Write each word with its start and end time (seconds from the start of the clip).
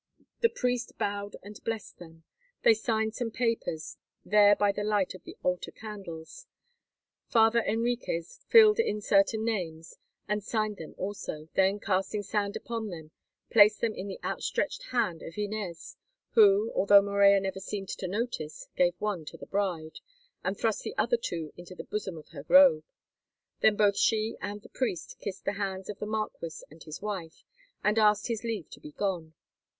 The 0.39 0.49
priest 0.49 0.97
bowed 0.97 1.35
and 1.43 1.63
blessed 1.63 1.99
them. 1.99 2.23
They 2.63 2.73
signed 2.73 3.13
some 3.13 3.29
papers, 3.29 3.97
there 4.25 4.55
by 4.55 4.71
the 4.71 4.83
light 4.83 5.13
of 5.13 5.23
the 5.25 5.37
altar 5.43 5.69
candles. 5.69 6.47
Father 7.27 7.61
Henriques 7.61 8.39
filled 8.47 8.79
in 8.79 8.99
certain 8.99 9.45
names 9.45 9.97
and 10.27 10.43
signed 10.43 10.77
them 10.77 10.95
also, 10.97 11.49
then, 11.53 11.79
casting 11.79 12.23
sand 12.23 12.55
upon 12.55 12.89
them, 12.89 13.11
placed 13.51 13.81
them 13.81 13.93
in 13.93 14.07
the 14.07 14.17
outstretched 14.23 14.85
hand 14.85 15.21
of 15.21 15.35
Inez, 15.37 15.97
who, 16.31 16.71
although 16.73 17.03
Morella 17.03 17.39
never 17.39 17.59
seemed 17.59 17.89
to 17.89 18.07
notice, 18.07 18.69
gave 18.75 18.95
one 18.97 19.23
to 19.25 19.37
the 19.37 19.45
bride, 19.45 19.99
and 20.43 20.57
thrust 20.57 20.81
the 20.81 20.97
other 20.97 21.17
two 21.17 21.53
into 21.57 21.75
the 21.75 21.83
bosom 21.83 22.17
of 22.17 22.29
her 22.29 22.43
robe. 22.47 22.83
Then 23.59 23.75
both 23.75 23.97
she 23.99 24.35
and 24.41 24.63
the 24.63 24.69
priest 24.69 25.19
kissed 25.19 25.45
the 25.45 25.53
hands 25.61 25.91
of 25.91 25.99
the 25.99 26.07
marquis 26.07 26.65
and 26.71 26.81
his 26.81 27.03
wife, 27.03 27.43
and 27.83 27.99
asked 27.99 28.25
his 28.29 28.43
leave 28.43 28.67
to 28.71 28.79
be 28.79 28.93
gone. 28.93 29.35